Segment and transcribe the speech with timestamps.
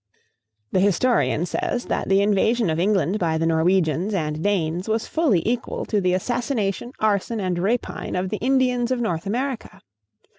[0.71, 5.47] The historian says that the invasion of England by the Norwegians and Danes was fully
[5.47, 9.79] equal to the assassination, arson, and rapine of the Indians of North America.